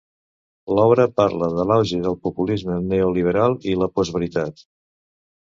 [0.77, 4.67] L'obra parla de l'auge del populisme neoliberal i la postveritat.